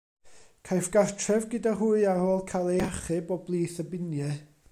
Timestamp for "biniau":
3.95-4.35